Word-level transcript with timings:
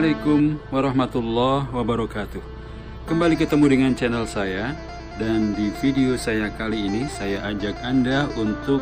Assalamualaikum 0.00 0.56
warahmatullahi 0.72 1.68
wabarakatuh. 1.76 2.40
Kembali 3.04 3.36
ketemu 3.36 3.64
dengan 3.68 3.92
channel 3.92 4.24
saya 4.24 4.72
dan 5.20 5.52
di 5.52 5.68
video 5.76 6.16
saya 6.16 6.48
kali 6.56 6.88
ini 6.88 7.04
saya 7.04 7.44
ajak 7.52 7.76
Anda 7.84 8.24
untuk 8.32 8.80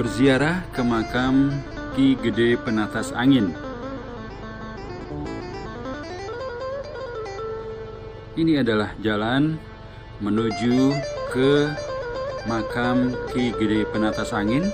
berziarah 0.00 0.64
ke 0.72 0.80
makam 0.80 1.60
Ki 1.92 2.16
Gede 2.16 2.56
Penatas 2.56 3.12
Angin. 3.12 3.52
Ini 8.32 8.64
adalah 8.64 8.96
jalan 9.04 9.60
menuju 10.24 10.96
ke 11.36 11.68
makam 12.48 13.12
Ki 13.28 13.52
Gede 13.52 13.84
Penatas 13.92 14.32
Angin 14.32 14.72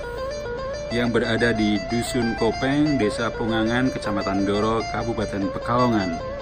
yang 0.91 1.13
berada 1.13 1.53
di 1.53 1.79
Dusun 1.87 2.35
Kopeng, 2.35 2.97
Desa 2.97 3.29
Pungangan, 3.31 3.93
Kecamatan 3.93 4.43
Doro, 4.43 4.83
Kabupaten 4.91 5.47
Pekalongan. 5.53 6.32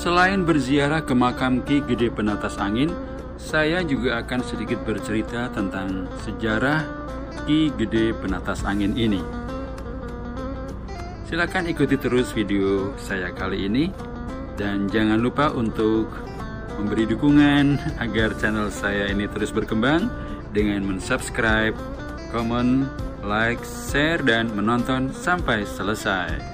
Selain 0.00 0.48
berziarah 0.48 1.04
ke 1.04 1.12
makam 1.12 1.60
Ki 1.60 1.84
Gede 1.84 2.08
Penatas 2.08 2.56
Angin, 2.56 2.88
saya 3.36 3.84
juga 3.84 4.24
akan 4.24 4.40
sedikit 4.40 4.80
bercerita 4.80 5.52
tentang 5.52 6.08
sejarah 6.24 6.88
Ki 7.44 7.68
Gede 7.76 8.16
Penatas 8.16 8.64
Angin 8.64 8.96
ini. 8.96 9.20
Silakan 11.28 11.68
ikuti 11.68 12.00
terus 12.00 12.32
video 12.32 12.96
saya 12.96 13.28
kali 13.28 13.68
ini 13.68 13.92
dan 14.56 14.88
jangan 14.88 15.20
lupa 15.20 15.52
untuk 15.52 16.08
memberi 16.80 17.04
dukungan 17.04 17.76
agar 18.08 18.32
channel 18.40 18.72
saya 18.72 19.04
ini 19.12 19.28
terus 19.28 19.52
berkembang 19.52 20.08
dengan 20.56 20.80
mensubscribe, 20.80 21.76
komen, 22.32 22.88
like, 23.20 23.60
share, 23.68 24.24
dan 24.24 24.48
menonton 24.56 25.12
sampai 25.12 25.68
selesai. 25.68 26.49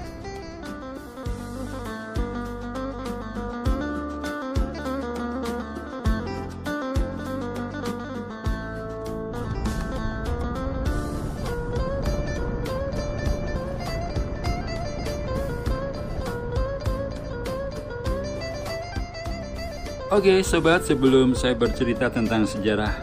Oke 20.07 20.39
sobat, 20.39 20.87
sebelum 20.87 21.35
saya 21.35 21.51
bercerita 21.51 22.07
tentang 22.07 22.47
sejarah 22.47 22.95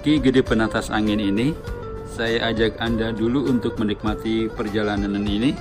Ki 0.00 0.16
Gede 0.16 0.40
Penatas 0.40 0.88
Angin 0.88 1.20
ini, 1.20 1.52
saya 2.08 2.48
ajak 2.48 2.80
Anda 2.80 3.12
dulu 3.12 3.52
untuk 3.52 3.76
menikmati 3.76 4.48
perjalanan 4.48 5.12
ini 5.28 5.52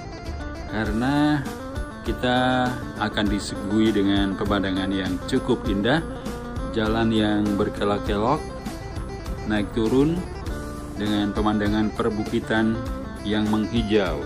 karena 0.71 1.43
kita 2.07 2.71
akan 3.03 3.25
disuguhi 3.27 3.91
dengan 3.91 4.39
pemandangan 4.39 4.87
yang 4.95 5.19
cukup 5.27 5.59
indah, 5.67 5.99
jalan 6.71 7.11
yang 7.11 7.43
berkelok-kelok, 7.59 8.39
naik 9.51 9.67
turun 9.75 10.15
dengan 10.95 11.35
pemandangan 11.35 11.91
perbukitan 11.99 12.79
yang 13.27 13.43
menghijau. 13.51 14.23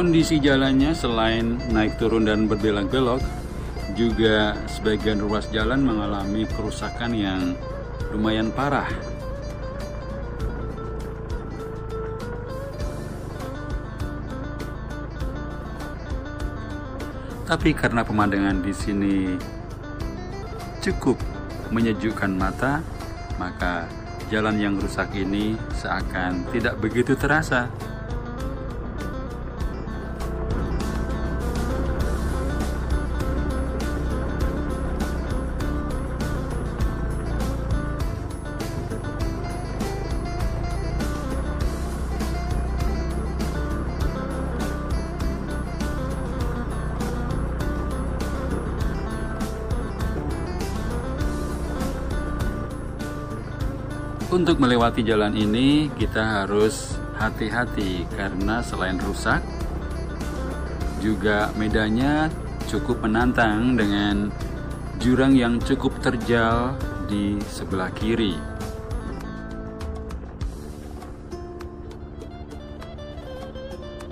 Kondisi 0.00 0.40
jalannya 0.40 0.96
selain 0.96 1.60
naik 1.76 2.00
turun 2.00 2.24
dan 2.24 2.48
berbelok-belok, 2.48 3.20
juga 3.92 4.56
sebagian 4.64 5.20
ruas 5.20 5.44
jalan 5.52 5.84
mengalami 5.84 6.48
kerusakan 6.48 7.12
yang 7.12 7.52
lumayan 8.08 8.48
parah. 8.48 8.88
Tapi 17.44 17.76
karena 17.76 18.00
pemandangan 18.00 18.56
di 18.64 18.72
sini 18.72 19.36
cukup 20.80 21.20
menyejukkan 21.76 22.32
mata, 22.40 22.80
maka 23.36 23.84
jalan 24.32 24.56
yang 24.56 24.80
rusak 24.80 25.12
ini 25.12 25.60
seakan 25.76 26.48
tidak 26.56 26.80
begitu 26.80 27.12
terasa. 27.20 27.89
Untuk 54.30 54.62
melewati 54.62 55.02
jalan 55.02 55.34
ini 55.34 55.90
kita 55.98 56.22
harus 56.22 56.94
hati-hati 57.18 58.06
karena 58.14 58.62
selain 58.62 58.94
rusak 59.02 59.42
juga 61.02 61.50
medannya 61.58 62.30
cukup 62.70 63.02
menantang 63.02 63.74
dengan 63.74 64.30
jurang 65.02 65.34
yang 65.34 65.58
cukup 65.58 65.98
terjal 65.98 66.78
di 67.10 67.42
sebelah 67.50 67.90
kiri. 67.90 68.38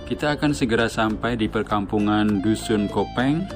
Kita 0.03 0.35
akan 0.35 0.51
segera 0.51 0.91
sampai 0.91 1.39
di 1.39 1.47
perkampungan 1.47 2.43
Dusun 2.43 2.91
Kopeng 2.91 3.47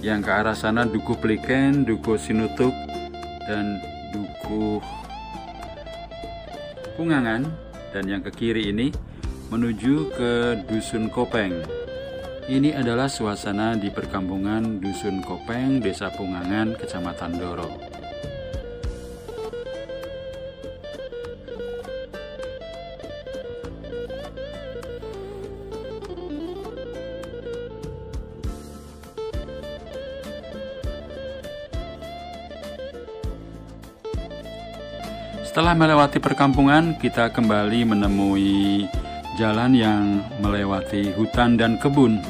yang 0.00 0.24
ke 0.24 0.32
arah 0.32 0.56
sana 0.56 0.88
Duku 0.88 1.12
Pliken, 1.20 1.84
Duku 1.84 2.16
Sinutuk, 2.16 2.72
dan 3.48 3.82
Dukuh 4.12 4.82
Pungangan 6.92 7.48
dan 7.92 8.04
yang 8.04 8.20
ke 8.20 8.30
kiri 8.32 8.68
ini 8.68 8.92
menuju 9.48 10.12
ke 10.12 10.32
Dusun 10.68 11.12
Kopeng. 11.12 11.60
Ini 12.48 12.74
adalah 12.74 13.06
suasana 13.06 13.78
di 13.78 13.88
perkampungan 13.88 14.80
Dusun 14.82 15.24
Kopeng, 15.24 15.80
Desa 15.80 16.12
Pungangan, 16.12 16.74
Kecamatan 16.76 17.32
Doro. 17.38 17.91
Setelah 35.52 35.76
melewati 35.76 36.16
perkampungan, 36.16 36.96
kita 36.96 37.28
kembali 37.28 37.84
menemui 37.84 38.88
jalan 39.36 39.76
yang 39.76 40.24
melewati 40.40 41.12
hutan 41.12 41.60
dan 41.60 41.76
kebun. 41.76 42.24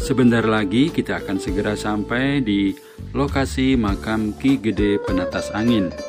Sebentar 0.00 0.48
lagi 0.48 0.88
kita 0.88 1.20
akan 1.20 1.36
segera 1.36 1.76
sampai 1.76 2.40
di 2.40 2.72
lokasi 3.12 3.76
makam 3.76 4.32
Ki 4.40 4.56
Gede 4.56 4.96
Penatas 5.04 5.52
Angin. 5.52 6.05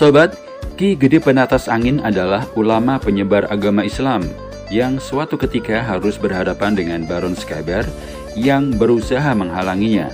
Sobat, 0.00 0.32
Ki 0.80 0.96
Gede 0.96 1.20
Penatas 1.20 1.68
Angin 1.68 2.00
adalah 2.00 2.48
ulama 2.56 2.96
penyebar 2.96 3.44
agama 3.52 3.84
Islam 3.84 4.24
yang 4.72 4.96
suatu 4.96 5.36
ketika 5.36 5.84
harus 5.84 6.16
berhadapan 6.16 6.72
dengan 6.72 7.04
Baron 7.04 7.36
Skyber 7.36 7.84
yang 8.32 8.72
berusaha 8.72 9.36
menghalanginya. 9.36 10.08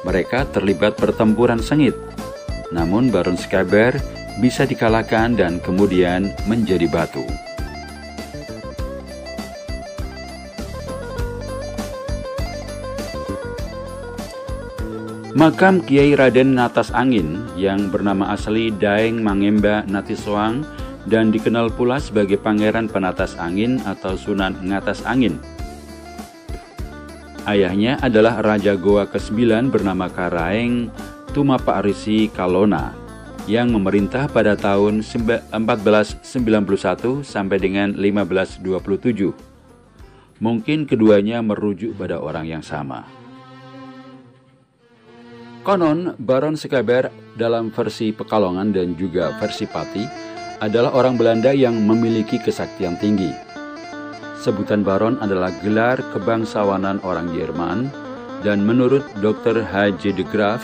Mereka 0.00 0.48
terlibat 0.56 0.96
pertempuran 0.96 1.60
sengit 1.60 1.92
namun 2.72 3.12
Baron 3.12 3.38
Skaber 3.38 3.94
bisa 4.42 4.66
dikalahkan 4.66 5.38
dan 5.38 5.62
kemudian 5.62 6.32
menjadi 6.50 6.88
batu. 6.90 7.24
Makam 15.36 15.84
Kiai 15.84 16.16
Raden 16.16 16.56
Natas 16.56 16.88
Angin 16.96 17.44
yang 17.60 17.92
bernama 17.92 18.32
asli 18.32 18.72
Daeng 18.72 19.20
Mangemba 19.20 19.84
Natiswang 19.84 20.64
dan 21.04 21.28
dikenal 21.28 21.76
pula 21.76 22.00
sebagai 22.00 22.40
Pangeran 22.40 22.88
Penatas 22.88 23.36
Angin 23.36 23.76
atau 23.84 24.16
Sunan 24.16 24.56
Ngatas 24.64 25.04
Angin. 25.04 25.36
Ayahnya 27.44 28.00
adalah 28.00 28.40
Raja 28.40 28.80
Goa 28.80 29.04
ke-9 29.12 29.68
bernama 29.68 30.08
Karaeng 30.08 30.88
Tumapa 31.36 31.84
Arisi 31.84 32.32
Kalona 32.32 32.96
yang 33.44 33.76
memerintah 33.76 34.32
pada 34.32 34.56
tahun 34.56 35.04
1491 35.04 35.52
sampai 37.20 37.60
dengan 37.60 37.92
1527. 37.92 39.36
Mungkin 40.40 40.88
keduanya 40.88 41.44
merujuk 41.44 41.92
pada 42.00 42.24
orang 42.24 42.48
yang 42.48 42.64
sama. 42.64 43.25
Konon, 45.66 46.14
Baron 46.22 46.54
Sekaber 46.54 47.10
dalam 47.34 47.74
versi 47.74 48.14
Pekalongan 48.14 48.70
dan 48.70 48.94
juga 48.94 49.34
versi 49.42 49.66
Pati 49.66 50.06
adalah 50.62 50.94
orang 50.94 51.18
Belanda 51.18 51.50
yang 51.50 51.74
memiliki 51.82 52.38
kesaktian 52.38 52.94
tinggi. 53.02 53.34
Sebutan 54.38 54.86
Baron 54.86 55.18
adalah 55.18 55.50
gelar 55.66 55.98
kebangsawanan 56.14 57.02
orang 57.02 57.34
Jerman 57.34 57.90
dan 58.46 58.62
menurut 58.62 59.02
Dr. 59.18 59.58
H.J. 59.58 60.14
de 60.14 60.22
Graaf, 60.30 60.62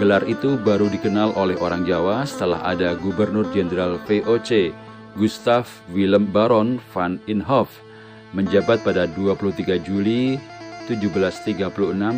Gelar 0.00 0.24
itu 0.24 0.56
baru 0.56 0.88
dikenal 0.88 1.36
oleh 1.36 1.60
orang 1.60 1.84
Jawa 1.84 2.24
setelah 2.24 2.64
ada 2.64 2.96
Gubernur 2.96 3.44
Jenderal 3.52 4.00
VOC 4.08 4.72
Gustav 5.20 5.68
Willem 5.92 6.32
Baron 6.32 6.80
van 6.96 7.20
Inhofe 7.28 7.84
menjabat 8.32 8.80
pada 8.80 9.04
23 9.04 9.76
Juli 9.84 10.40
1736 10.88 11.60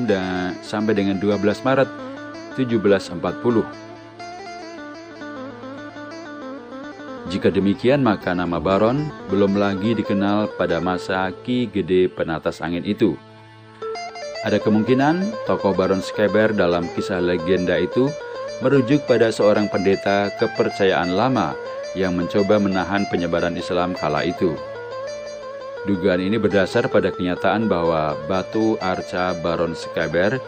dan 0.07 0.55
sampai 0.63 0.95
dengan 0.95 1.19
12 1.19 1.43
Maret 1.67 2.12
1740. 2.55 3.93
Jika 7.33 7.49
demikian 7.49 8.05
maka 8.05 8.37
nama 8.37 8.61
Baron 8.61 9.09
belum 9.33 9.57
lagi 9.57 9.97
dikenal 9.97 10.53
pada 10.61 10.85
masa 10.85 11.33
Ki 11.43 11.65
Gede 11.65 12.13
Penatas 12.13 12.61
Angin 12.61 12.85
itu. 12.85 13.17
Ada 14.45 14.61
kemungkinan 14.61 15.47
tokoh 15.49 15.73
Baron 15.73 16.05
Skeber 16.05 16.53
dalam 16.53 16.85
kisah 16.93 17.25
legenda 17.25 17.81
itu 17.81 18.13
merujuk 18.61 19.07
pada 19.09 19.33
seorang 19.33 19.71
pendeta 19.73 20.29
kepercayaan 20.37 21.15
lama 21.17 21.57
yang 21.97 22.19
mencoba 22.19 22.61
menahan 22.61 23.09
penyebaran 23.09 23.57
Islam 23.57 23.97
kala 23.97 24.29
itu. 24.29 24.53
Dugaan 25.83 26.23
ini 26.23 26.39
berdasar 26.39 26.87
pada 26.87 27.11
kenyataan 27.11 27.67
bahwa 27.67 28.15
batu 28.31 28.79
arca 28.79 29.35
Baron 29.43 29.75
Skeber 29.75 30.39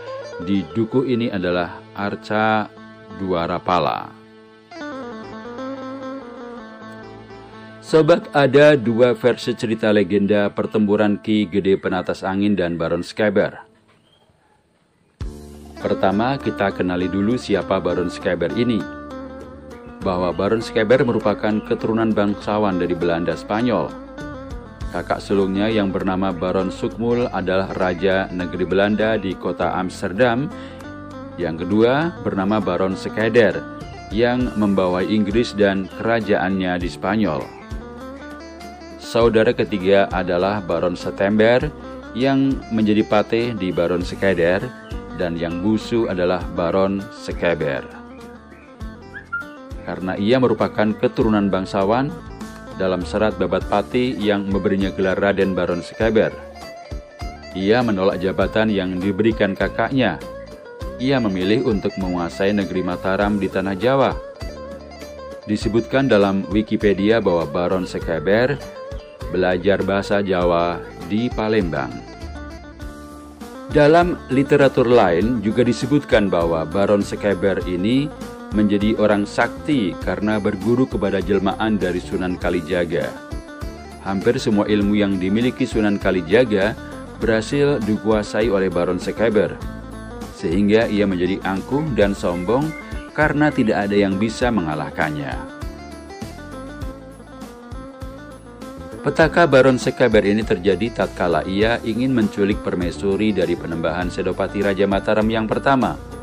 di 0.43 0.67
duku 0.75 1.07
ini 1.07 1.31
adalah 1.31 1.79
arca 1.95 2.67
Duarapala. 3.15 4.11
Sobat, 7.79 8.27
ada 8.35 8.75
dua 8.75 9.15
versi 9.15 9.55
cerita 9.55 9.95
legenda 9.95 10.51
pertempuran 10.51 11.21
Ki 11.23 11.47
Gede 11.47 11.79
Penatas 11.79 12.27
Angin 12.27 12.59
dan 12.59 12.75
Baron 12.75 13.07
Skeber. 13.07 13.63
Pertama, 15.79 16.41
kita 16.41 16.73
kenali 16.73 17.07
dulu 17.13 17.37
siapa 17.37 17.77
Baron 17.77 18.09
Skyber 18.09 18.51
ini. 18.57 18.81
Bahwa 20.01 20.33
Baron 20.33 20.65
Skyber 20.65 21.05
merupakan 21.05 21.61
keturunan 21.61 22.09
bangsawan 22.11 22.81
dari 22.81 22.97
Belanda 22.97 23.37
Spanyol. 23.37 24.04
Kakak 24.95 25.19
sulungnya 25.19 25.67
yang 25.67 25.91
bernama 25.91 26.31
Baron 26.31 26.71
Sukmul 26.71 27.27
adalah 27.35 27.67
Raja 27.75 28.31
Negeri 28.31 28.63
Belanda 28.63 29.19
di 29.19 29.35
kota 29.35 29.75
Amsterdam. 29.75 30.47
Yang 31.35 31.67
kedua 31.67 32.15
bernama 32.23 32.63
Baron 32.63 32.95
Skeder 32.95 33.59
yang 34.15 34.55
membawa 34.55 35.03
Inggris 35.03 35.51
dan 35.59 35.91
kerajaannya 35.99 36.79
di 36.79 36.87
Spanyol. 36.87 37.43
Saudara 39.03 39.51
ketiga 39.51 40.07
adalah 40.15 40.63
Baron 40.63 40.95
September 40.95 41.67
yang 42.15 42.55
menjadi 42.71 43.03
patih 43.03 43.51
di 43.59 43.75
Baron 43.75 44.07
Skeder 44.07 44.63
dan 45.19 45.35
yang 45.35 45.59
busu 45.59 46.07
adalah 46.07 46.39
Baron 46.55 47.03
Sekeber. 47.11 47.83
Karena 49.83 50.15
ia 50.15 50.39
merupakan 50.39 50.95
keturunan 51.03 51.51
bangsawan, 51.51 52.15
dalam 52.77 53.07
serat 53.07 53.39
babat 53.39 53.67
pati 53.71 54.15
yang 54.19 54.47
memberinya 54.51 54.91
gelar 54.91 55.19
Raden 55.19 55.55
Baron 55.55 55.83
Sekeber. 55.83 56.35
Ia 57.55 57.87
menolak 57.87 58.19
jabatan 58.19 58.67
yang 58.71 58.99
diberikan 58.99 59.55
kakaknya. 59.55 60.19
Ia 60.99 61.23
memilih 61.23 61.71
untuk 61.71 61.95
menguasai 61.99 62.51
negeri 62.51 62.83
Mataram 62.83 63.39
di 63.39 63.47
tanah 63.47 63.79
Jawa. 63.79 64.11
Disebutkan 65.47 66.11
dalam 66.11 66.43
Wikipedia 66.51 67.23
bahwa 67.23 67.47
Baron 67.47 67.87
Sekeber 67.87 68.59
belajar 69.31 69.83
bahasa 69.87 70.25
Jawa 70.25 70.83
di 71.07 71.31
Palembang. 71.31 71.93
Dalam 73.75 74.15
literatur 74.31 74.87
lain 74.87 75.43
juga 75.43 75.67
disebutkan 75.67 76.31
bahwa 76.31 76.63
Baron 76.63 77.03
Sekeber 77.03 77.59
ini 77.67 78.07
menjadi 78.55 78.95
orang 79.03 79.27
sakti 79.27 79.93
karena 80.07 80.39
berguru 80.39 80.87
kepada 80.87 81.19
jelmaan 81.19 81.75
dari 81.77 81.99
Sunan 81.99 82.39
Kalijaga. 82.39 83.11
Hampir 84.07 84.39
semua 84.39 84.71
ilmu 84.71 84.95
yang 84.95 85.19
dimiliki 85.19 85.67
Sunan 85.67 85.99
Kalijaga 85.99 86.79
berhasil 87.19 87.83
dikuasai 87.83 88.49
oleh 88.49 88.71
Baron 88.71 89.03
Sekeber, 89.03 89.59
sehingga 90.39 90.87
ia 90.87 91.03
menjadi 91.05 91.43
angkuh 91.43 91.83
dan 91.99 92.15
sombong 92.15 92.71
karena 93.11 93.51
tidak 93.51 93.91
ada 93.91 93.97
yang 93.99 94.15
bisa 94.23 94.55
mengalahkannya. 94.55 95.35
Petaka 99.05 99.45
Baron 99.45 99.77
Sekaber 99.77 100.25
ini 100.25 100.41
terjadi 100.41 101.05
tatkala 101.05 101.45
ia 101.45 101.77
ingin 101.85 102.09
menculik 102.17 102.65
permaisuri 102.65 103.37
dari 103.37 103.53
penembahan 103.53 104.09
Sedopati 104.09 104.65
Raja 104.65 104.89
Mataram 104.89 105.29
yang 105.29 105.45
pertama. 105.45 106.14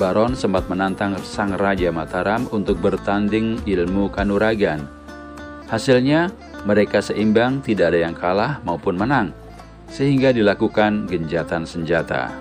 Baron 0.00 0.32
sempat 0.32 0.64
menantang 0.72 1.20
sang 1.20 1.60
Raja 1.60 1.92
Mataram 1.92 2.48
untuk 2.56 2.80
bertanding 2.80 3.60
ilmu 3.68 4.08
kanuragan. 4.08 4.88
Hasilnya, 5.68 6.32
mereka 6.64 7.04
seimbang 7.04 7.60
tidak 7.60 7.92
ada 7.92 8.08
yang 8.08 8.16
kalah 8.16 8.64
maupun 8.64 8.96
menang, 8.96 9.36
sehingga 9.92 10.32
dilakukan 10.32 11.04
genjatan 11.04 11.68
senjata. 11.68 12.32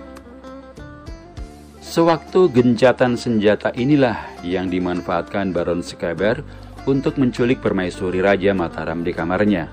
Sewaktu 1.84 2.48
genjatan 2.48 3.20
senjata 3.20 3.76
inilah 3.76 4.40
yang 4.40 4.72
dimanfaatkan 4.72 5.52
Baron 5.52 5.84
Sekaber 5.84 6.40
untuk 6.88 7.20
menculik 7.20 7.60
permaisuri 7.60 8.24
Raja 8.24 8.56
Mataram 8.56 9.04
di 9.04 9.12
kamarnya. 9.12 9.68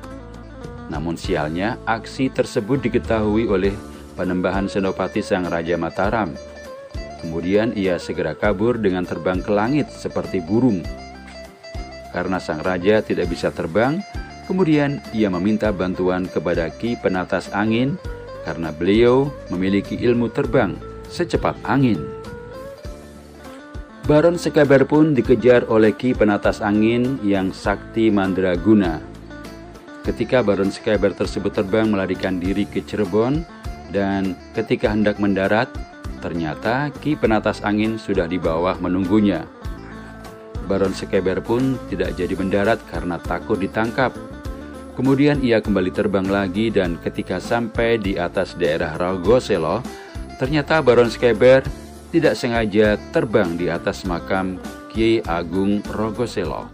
Namun 0.90 1.14
sialnya, 1.14 1.78
aksi 1.86 2.34
tersebut 2.34 2.82
diketahui 2.82 3.46
oleh 3.46 3.78
penembahan 4.18 4.66
Senopati 4.66 5.22
Sang 5.22 5.46
Raja 5.46 5.78
Mataram. 5.78 6.55
Kemudian 7.20 7.72
ia 7.72 7.96
segera 7.96 8.36
kabur 8.36 8.76
dengan 8.76 9.08
terbang 9.08 9.40
ke 9.40 9.50
langit 9.52 9.88
seperti 9.88 10.44
burung. 10.44 10.84
Karena 12.12 12.40
sang 12.40 12.64
raja 12.64 13.00
tidak 13.04 13.28
bisa 13.28 13.52
terbang, 13.52 14.00
kemudian 14.48 15.00
ia 15.12 15.28
meminta 15.28 15.68
bantuan 15.72 16.24
kepada 16.28 16.68
Ki 16.72 16.96
Penatas 16.96 17.52
Angin 17.52 18.00
karena 18.46 18.70
beliau 18.70 19.28
memiliki 19.50 19.98
ilmu 19.98 20.30
terbang 20.30 20.78
secepat 21.10 21.58
angin. 21.66 21.98
Baron 24.06 24.38
Sekaber 24.38 24.86
pun 24.86 25.18
dikejar 25.18 25.66
oleh 25.66 25.90
Ki 25.90 26.14
Penatas 26.14 26.62
Angin 26.62 27.18
yang 27.26 27.50
sakti 27.50 28.06
mandraguna. 28.06 29.02
Ketika 30.06 30.46
Baron 30.46 30.70
Sekaber 30.70 31.10
tersebut 31.10 31.50
terbang 31.50 31.90
melarikan 31.90 32.38
diri 32.38 32.70
ke 32.70 32.86
Cirebon 32.86 33.42
dan 33.90 34.38
ketika 34.54 34.94
hendak 34.94 35.18
mendarat, 35.18 35.66
ternyata 36.18 36.88
Ki 37.00 37.14
Penatas 37.14 37.60
Angin 37.62 38.00
sudah 38.00 38.28
di 38.28 38.36
bawah 38.40 38.76
menunggunya. 38.80 39.44
Baron 40.66 40.92
Sekeber 40.92 41.38
pun 41.40 41.78
tidak 41.86 42.18
jadi 42.18 42.34
mendarat 42.34 42.82
karena 42.90 43.22
takut 43.22 43.56
ditangkap. 43.56 44.10
Kemudian 44.98 45.44
ia 45.44 45.60
kembali 45.60 45.92
terbang 45.92 46.26
lagi 46.26 46.72
dan 46.72 46.96
ketika 46.98 47.36
sampai 47.36 48.00
di 48.00 48.16
atas 48.16 48.56
daerah 48.56 48.96
Rogoselo, 48.96 49.84
ternyata 50.40 50.80
Baron 50.80 51.12
Skeber 51.12 51.62
tidak 52.10 52.34
sengaja 52.34 52.96
terbang 53.12 53.60
di 53.60 53.68
atas 53.68 54.08
makam 54.08 54.56
Kiai 54.88 55.20
Agung 55.28 55.84
Rogoselo. 55.92 56.66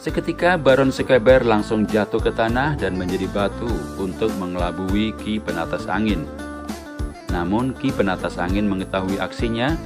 Seketika 0.00 0.56
Baron 0.56 0.92
Sekeber 0.92 1.44
langsung 1.44 1.84
jatuh 1.84 2.20
ke 2.20 2.32
tanah 2.32 2.76
dan 2.76 2.96
menjadi 2.96 3.28
batu 3.32 3.68
untuk 4.00 4.32
mengelabui 4.40 5.12
Ki 5.20 5.36
Penatas 5.36 5.84
Angin. 5.88 6.24
Namun 7.30 7.72
Ki 7.78 7.94
Penatas 7.94 8.36
Angin 8.36 8.66
mengetahui 8.66 9.22
aksinya 9.22 9.78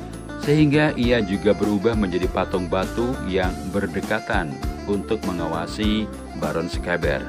sehingga 0.45 0.93
ia 0.97 1.25
juga 1.25 1.57
berubah 1.57 1.97
menjadi 1.97 2.29
patung 2.29 2.69
batu 2.69 3.17
yang 3.29 3.53
berdekatan 3.73 4.53
untuk 4.85 5.21
mengawasi 5.25 6.05
Baron 6.37 6.69
Skeber. 6.69 7.25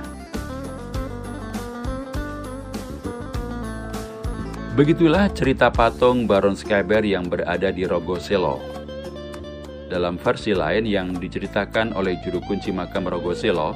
Begitulah 4.76 5.32
cerita 5.32 5.72
patung 5.72 6.28
Baron 6.28 6.60
Skeber 6.60 7.00
yang 7.08 7.32
berada 7.32 7.72
di 7.72 7.88
Rogoselo. 7.88 8.60
Dalam 9.88 10.20
versi 10.20 10.52
lain 10.52 10.84
yang 10.84 11.16
diceritakan 11.16 11.96
oleh 11.96 12.20
juru 12.20 12.44
kunci 12.44 12.76
makam 12.76 13.08
Rogoselo, 13.08 13.72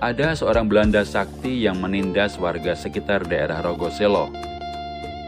ada 0.00 0.32
seorang 0.32 0.64
Belanda 0.64 1.04
sakti 1.04 1.68
yang 1.68 1.76
menindas 1.76 2.40
warga 2.40 2.72
sekitar 2.72 3.28
daerah 3.28 3.60
Rogoselo. 3.60 4.43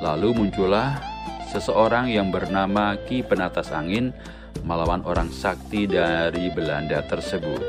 Lalu 0.04 0.36
muncullah 0.36 1.00
seseorang 1.48 2.12
yang 2.12 2.28
bernama 2.28 3.00
Ki 3.08 3.24
Penatas 3.24 3.72
Angin 3.72 4.12
melawan 4.60 5.00
orang 5.08 5.32
sakti 5.32 5.88
dari 5.88 6.52
Belanda 6.52 7.00
tersebut. 7.06 7.62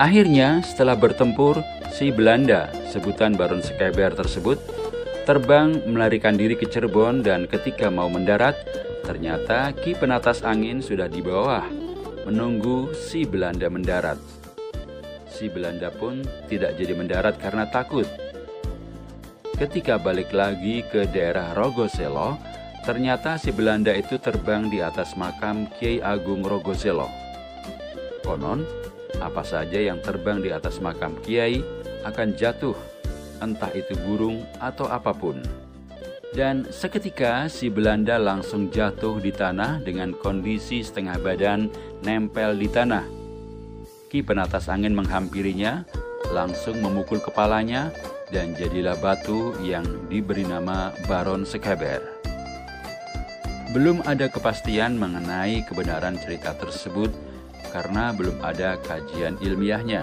Akhirnya, 0.00 0.64
setelah 0.64 0.98
bertempur, 0.98 1.60
si 1.92 2.10
Belanda, 2.10 2.72
sebutan 2.90 3.38
Baron 3.38 3.62
Skeber 3.62 4.16
tersebut, 4.16 4.58
terbang 5.22 5.76
melarikan 5.86 6.34
diri 6.34 6.58
ke 6.58 6.66
Cirebon 6.66 7.22
dan 7.22 7.46
ketika 7.46 7.92
mau 7.92 8.10
mendarat, 8.10 8.58
ternyata 9.06 9.70
Ki 9.76 9.94
Penatas 9.94 10.42
Angin 10.42 10.82
sudah 10.82 11.06
di 11.06 11.22
bawah, 11.22 11.62
menunggu 12.26 12.90
si 12.96 13.22
Belanda 13.22 13.70
mendarat. 13.70 14.18
Si 15.30 15.46
Belanda 15.46 15.94
pun 15.94 16.24
tidak 16.50 16.74
jadi 16.74 16.94
mendarat 16.96 17.38
karena 17.38 17.66
takut 17.70 18.06
Ketika 19.54 20.02
balik 20.02 20.34
lagi 20.34 20.82
ke 20.82 21.06
daerah 21.06 21.54
Rogoselo, 21.54 22.34
ternyata 22.82 23.38
si 23.38 23.54
Belanda 23.54 23.94
itu 23.94 24.18
terbang 24.18 24.66
di 24.66 24.82
atas 24.82 25.14
makam 25.14 25.70
Kiai 25.78 26.02
Agung 26.02 26.42
Rogoselo. 26.42 27.06
Konon, 28.26 28.66
apa 29.22 29.46
saja 29.46 29.78
yang 29.78 30.02
terbang 30.02 30.42
di 30.42 30.50
atas 30.50 30.82
makam 30.82 31.14
Kiai 31.22 31.62
akan 32.02 32.34
jatuh, 32.34 32.74
entah 33.38 33.70
itu 33.78 33.94
burung 34.02 34.42
atau 34.58 34.90
apa 34.90 35.14
pun. 35.14 35.38
Dan 36.34 36.66
seketika 36.74 37.46
si 37.46 37.70
Belanda 37.70 38.18
langsung 38.18 38.74
jatuh 38.74 39.22
di 39.22 39.30
tanah 39.30 39.86
dengan 39.86 40.18
kondisi 40.18 40.82
setengah 40.82 41.22
badan 41.22 41.70
nempel 42.02 42.58
di 42.58 42.66
tanah. 42.66 43.06
Ki 44.10 44.18
penatas 44.18 44.66
angin 44.66 44.98
menghampirinya, 44.98 45.86
langsung 46.34 46.82
memukul 46.82 47.22
kepalanya 47.22 47.94
dan 48.34 48.50
jadilah 48.58 48.98
batu 48.98 49.54
yang 49.62 49.86
diberi 50.10 50.42
nama 50.42 50.90
Baron 51.06 51.46
Sekaber. 51.46 52.02
Belum 53.70 54.02
ada 54.02 54.26
kepastian 54.26 54.98
mengenai 54.98 55.62
kebenaran 55.62 56.18
cerita 56.18 56.50
tersebut 56.58 57.14
karena 57.70 58.10
belum 58.10 58.42
ada 58.42 58.74
kajian 58.82 59.38
ilmiahnya. 59.38 60.02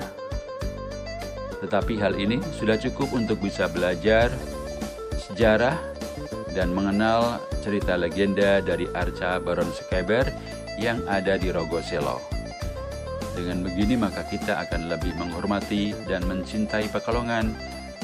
Tetapi 1.59 1.99
hal 1.99 2.15
ini 2.15 2.39
sudah 2.55 2.79
cukup 2.79 3.11
untuk 3.11 3.43
bisa 3.43 3.67
belajar 3.67 4.31
sejarah 5.27 5.75
dan 6.55 6.71
mengenal 6.71 7.43
cerita 7.59 7.99
legenda 7.99 8.63
dari 8.63 8.87
arca 8.95 9.43
Baron 9.43 9.69
Sekaber 9.75 10.31
yang 10.79 11.03
ada 11.11 11.35
di 11.35 11.51
Rogoselo. 11.51 12.23
Dengan 13.35 13.63
begini 13.63 13.95
maka 13.95 14.23
kita 14.27 14.59
akan 14.67 14.91
lebih 14.91 15.15
menghormati 15.15 15.95
dan 16.07 16.27
mencintai 16.27 16.91
Pekalongan 16.91 17.55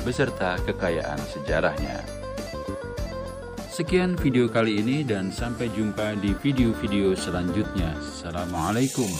beserta 0.08 0.56
kekayaan 0.64 1.20
sejarahnya. 1.28 2.00
Sekian 3.68 4.16
video 4.16 4.48
kali 4.48 4.80
ini 4.80 5.04
dan 5.04 5.36
sampai 5.36 5.68
jumpa 5.76 6.16
di 6.24 6.32
video-video 6.32 7.12
selanjutnya. 7.12 7.92
Assalamualaikum. 8.00 9.12